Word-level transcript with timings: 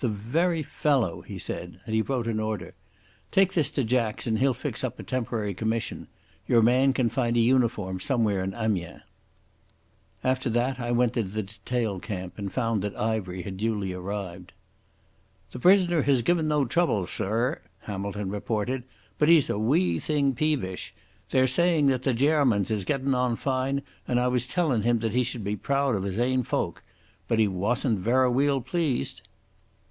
"The 0.00 0.06
very 0.06 0.62
fellow," 0.62 1.22
he 1.22 1.40
said, 1.40 1.80
and 1.84 1.92
he 1.92 2.02
wrote 2.02 2.28
an 2.28 2.38
order. 2.38 2.72
"Take 3.32 3.54
this 3.54 3.68
to 3.72 3.82
Jacks 3.82 4.28
and 4.28 4.38
he'll 4.38 4.54
fix 4.54 4.84
up 4.84 5.00
a 5.00 5.02
temporary 5.02 5.54
commission. 5.54 6.06
Your 6.46 6.62
man 6.62 6.92
can 6.92 7.08
find 7.08 7.36
a 7.36 7.40
uniform 7.40 7.98
somewhere 7.98 8.44
in 8.44 8.54
Amiens." 8.54 9.02
After 10.22 10.48
that 10.50 10.78
I 10.78 10.92
went 10.92 11.14
to 11.14 11.24
the 11.24 11.42
detail 11.42 11.98
camp 11.98 12.38
and 12.38 12.52
found 12.52 12.82
that 12.82 12.94
Ivery 12.94 13.42
had 13.42 13.56
duly 13.56 13.92
arrived. 13.92 14.52
"The 15.50 15.58
prisoner 15.58 16.02
has 16.02 16.22
given 16.22 16.46
no 16.46 16.64
trouble, 16.64 17.08
sirr," 17.08 17.60
Hamilton 17.80 18.30
reported. 18.30 18.84
"But 19.18 19.28
he's 19.28 19.50
a 19.50 19.58
wee 19.58 19.98
thing 19.98 20.32
peevish. 20.32 20.94
They're 21.30 21.48
saying 21.48 21.88
that 21.88 22.04
the 22.04 22.14
Gairmans 22.14 22.70
is 22.70 22.84
gettin' 22.84 23.16
on 23.16 23.34
fine, 23.34 23.82
and 24.06 24.20
I 24.20 24.28
was 24.28 24.46
tellin' 24.46 24.82
him 24.82 25.00
that 25.00 25.12
he 25.12 25.24
should 25.24 25.42
be 25.42 25.56
proud 25.56 25.96
of 25.96 26.04
his 26.04 26.20
ain 26.20 26.44
folk. 26.44 26.84
But 27.26 27.40
he 27.40 27.48
wasn't 27.48 27.98
verra 27.98 28.30
weel 28.30 28.60
pleased." 28.60 29.22